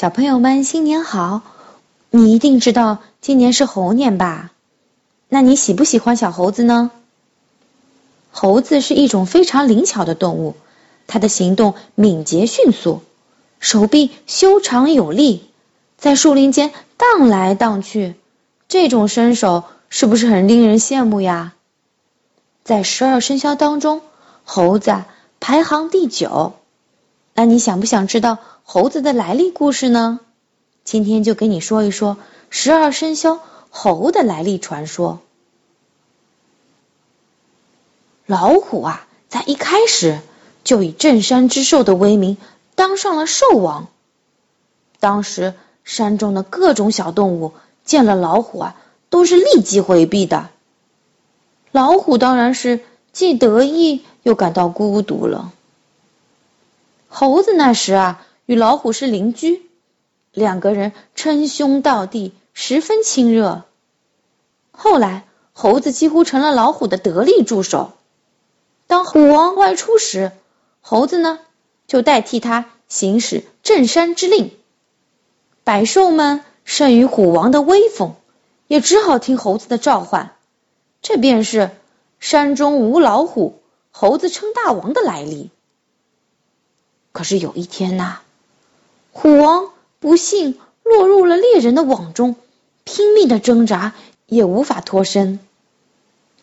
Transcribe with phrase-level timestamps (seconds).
[0.00, 1.42] 小朋友们，新年好！
[2.08, 4.50] 你一定知道今年是猴年吧？
[5.28, 6.90] 那你喜不喜欢小猴子呢？
[8.30, 10.56] 猴子是一种非常灵巧的动物，
[11.06, 13.02] 它的行动敏捷迅速，
[13.58, 15.50] 手臂修长有力，
[15.98, 18.14] 在树林间荡来荡去。
[18.68, 21.52] 这种身手是不是很令人羡慕呀？
[22.64, 24.00] 在十二生肖当中，
[24.44, 25.04] 猴子
[25.40, 26.54] 排行第九。
[27.40, 30.20] 那你想不想知道猴子的来历故事呢？
[30.84, 32.18] 今天就给你说一说
[32.50, 33.40] 十二生肖
[33.70, 35.20] 猴的来历传说。
[38.26, 40.18] 老虎啊，在一开始
[40.64, 42.36] 就以镇山之兽的威名
[42.74, 43.88] 当上了兽王。
[44.98, 47.54] 当时山中的各种小动物
[47.86, 48.76] 见了老虎啊，
[49.08, 50.50] 都是立即回避的。
[51.72, 52.80] 老虎当然是
[53.14, 55.52] 既得意又感到孤独了。
[57.12, 59.68] 猴子那时啊，与老虎是邻居，
[60.32, 63.64] 两个人称兄道弟，十分亲热。
[64.70, 67.94] 后来，猴子几乎成了老虎的得力助手。
[68.86, 70.30] 当虎王外出时，
[70.80, 71.40] 猴子呢
[71.88, 74.52] 就代替他行使镇山之令。
[75.64, 78.14] 百兽们慑于虎王的威风，
[78.68, 80.36] 也只好听猴子的召唤。
[81.02, 81.72] 这便是
[82.20, 85.50] 山中无老虎，猴子称大王的来历。
[87.12, 88.20] 可是有一天呐，
[89.12, 92.36] 虎王不幸落入了猎人的网中，
[92.84, 93.94] 拼命的挣扎
[94.26, 95.40] 也无法脱身。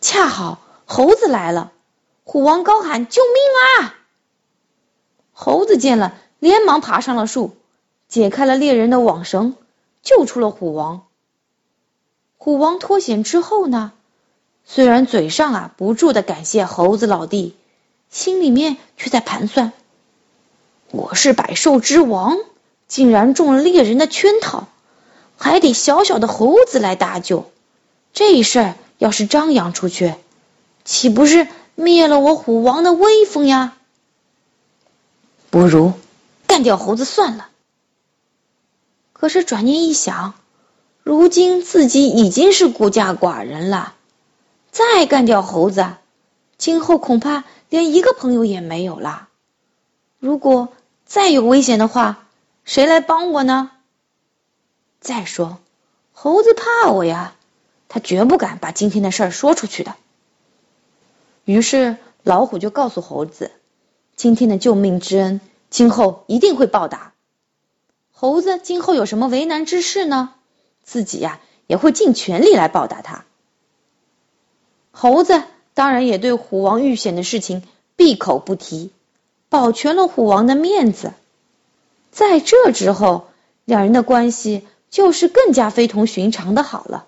[0.00, 1.72] 恰好猴子来了，
[2.24, 3.96] 虎王高喊：“救命啊！”
[5.32, 7.56] 猴子见了，连忙爬上了树，
[8.08, 9.56] 解开了猎人的网绳，
[10.02, 11.06] 救出了虎王。
[12.36, 13.92] 虎王脱险之后呢，
[14.64, 17.56] 虽然嘴上啊不住的感谢猴子老弟，
[18.10, 19.72] 心里面却在盘算。
[20.90, 22.38] 我是百兽之王，
[22.86, 24.68] 竟然中了猎人的圈套，
[25.36, 27.50] 还得小小的猴子来搭救。
[28.14, 30.14] 这事儿要是张扬出去，
[30.86, 33.76] 岂不是灭了我虎王的威风呀？
[35.50, 35.92] 不如
[36.46, 37.48] 干掉猴子算了。
[39.12, 40.32] 可是转念一想，
[41.02, 43.92] 如今自己已经是孤家寡人了，
[44.70, 45.86] 再干掉猴子，
[46.56, 49.28] 今后恐怕连一个朋友也没有了。
[50.18, 50.70] 如果
[51.08, 52.26] 再有危险的话，
[52.66, 53.70] 谁来帮我呢？
[55.00, 55.58] 再说，
[56.12, 57.34] 猴子怕我呀，
[57.88, 59.96] 他绝不敢把今天的事儿说出去的。
[61.46, 63.52] 于是老虎就告诉猴子，
[64.16, 67.14] 今天的救命之恩，今后一定会报答。
[68.12, 70.34] 猴子今后有什么为难之事呢？
[70.84, 73.24] 自己呀也会尽全力来报答他。
[74.90, 75.42] 猴子
[75.72, 77.62] 当然也对虎王遇险的事情
[77.96, 78.90] 闭口不提。
[79.48, 81.12] 保全了虎王的面子，
[82.10, 83.28] 在这之后，
[83.64, 87.06] 两人的关系就是更加非同寻常的好了。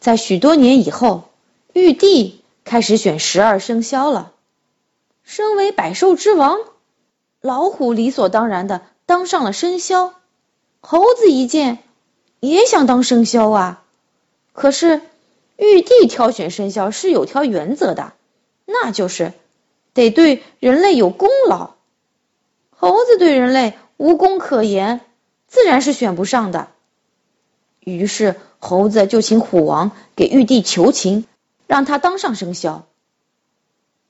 [0.00, 1.30] 在许多年以后，
[1.72, 4.32] 玉帝开始选十二生肖了。
[5.22, 6.58] 身为百兽之王，
[7.40, 10.14] 老虎理所当然的当上了生肖。
[10.80, 11.78] 猴子一见，
[12.40, 13.82] 也想当生肖啊。
[14.52, 15.00] 可是，
[15.56, 18.12] 玉帝挑选生肖是有条原则的，
[18.66, 19.32] 那就是。
[19.96, 21.70] 得对人类有功劳，
[22.70, 25.00] 猴子对人类无功可言，
[25.48, 26.68] 自然是选不上的。
[27.80, 31.24] 于是猴子就请虎王给玉帝求情，
[31.66, 32.86] 让他当上生肖。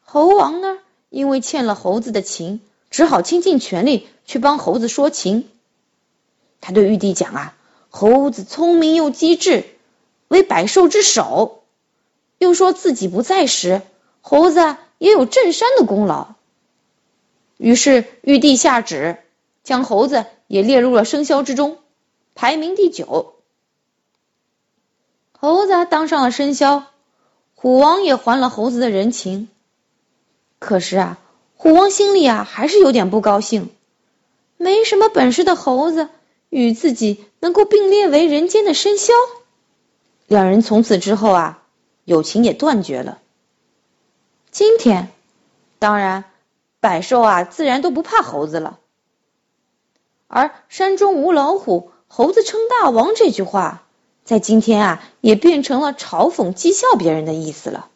[0.00, 0.78] 猴王呢，
[1.10, 5.48] 因为欠了猴子的情，只好倾尽全力去帮猴子说情。
[6.62, 7.56] 他对玉帝讲啊，
[7.90, 9.64] 猴子聪明又机智，
[10.28, 11.62] 为百兽之首，
[12.38, 13.82] 又说自己不在时，
[14.22, 14.76] 猴子。
[15.04, 16.28] 也有镇山的功劳，
[17.58, 19.18] 于是玉帝下旨，
[19.62, 21.76] 将猴子也列入了生肖之中，
[22.34, 23.34] 排名第九。
[25.32, 26.86] 猴子当上了生肖，
[27.54, 29.50] 虎王也还了猴子的人情。
[30.58, 31.18] 可是啊，
[31.54, 33.68] 虎王心里啊还是有点不高兴，
[34.56, 36.08] 没什么本事的猴子
[36.48, 39.12] 与自己能够并列为人间的生肖，
[40.26, 41.62] 两人从此之后啊，
[42.06, 43.18] 友情也断绝了。
[44.54, 45.10] 今天，
[45.80, 46.22] 当然，
[46.78, 48.78] 百兽啊，自然都不怕猴子了。
[50.28, 53.82] 而“山中无老虎，猴子称大王”这句话，
[54.22, 57.90] 在今天啊，也变成了嘲讽、讥笑别人的意思了。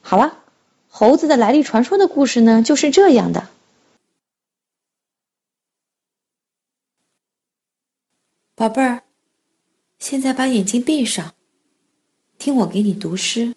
[0.00, 0.38] 好了，
[0.88, 3.48] 猴子的来历传说的故事呢，就是这样的。
[8.54, 9.02] 宝贝儿，
[9.98, 11.34] 现在把眼睛闭上，
[12.38, 13.56] 听我给你读诗。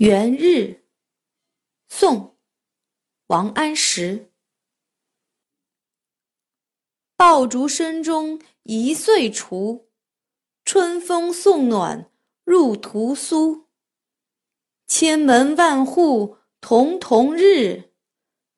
[0.00, 0.86] 元日，
[1.90, 2.16] 宋·
[3.26, 4.32] 王安石。
[7.16, 9.90] 爆竹声中一岁除，
[10.64, 12.10] 春风送暖
[12.44, 13.68] 入屠苏。
[14.86, 17.92] 千门万户曈曈日，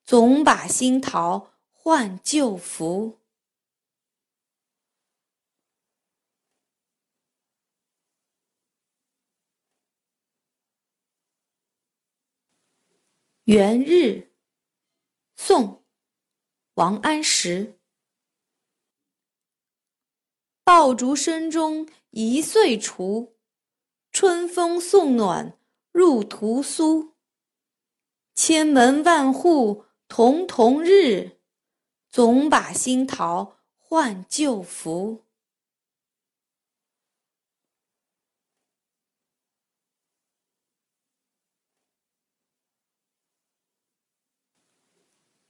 [0.05, 3.22] 总把新桃换旧符。
[13.47, 14.31] 元日，
[15.35, 15.65] 宋·
[16.75, 17.81] 王安石。
[20.63, 23.37] 爆竹声中一岁除，
[24.13, 25.59] 春风送暖
[25.91, 27.17] 入屠苏。
[28.33, 31.41] 千门万户曈曈日，
[32.09, 35.25] 总把新桃换旧符。